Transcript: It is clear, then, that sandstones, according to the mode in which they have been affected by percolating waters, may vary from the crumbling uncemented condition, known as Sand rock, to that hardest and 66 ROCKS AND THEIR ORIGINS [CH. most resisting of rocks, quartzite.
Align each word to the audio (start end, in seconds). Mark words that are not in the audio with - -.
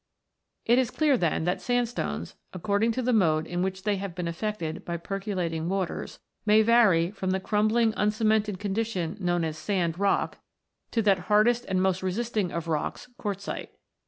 It 0.65 0.79
is 0.79 0.89
clear, 0.89 1.15
then, 1.15 1.43
that 1.43 1.61
sandstones, 1.61 2.35
according 2.53 2.91
to 2.93 3.03
the 3.03 3.13
mode 3.13 3.45
in 3.45 3.61
which 3.61 3.83
they 3.83 3.97
have 3.97 4.15
been 4.15 4.27
affected 4.27 4.83
by 4.83 4.97
percolating 4.97 5.69
waters, 5.69 6.17
may 6.43 6.63
vary 6.63 7.11
from 7.11 7.29
the 7.29 7.39
crumbling 7.39 7.93
uncemented 7.95 8.57
condition, 8.57 9.15
known 9.19 9.43
as 9.43 9.59
Sand 9.59 9.99
rock, 9.99 10.39
to 10.89 11.03
that 11.03 11.19
hardest 11.29 11.65
and 11.65 11.77
66 11.77 11.77
ROCKS 11.77 11.77
AND 11.77 11.79
THEIR 11.79 11.85
ORIGINS 11.85 11.97
[CH. 11.97 12.03
most 12.03 12.03
resisting 12.03 12.51
of 12.51 12.67
rocks, 12.67 13.07
quartzite. 13.19 13.71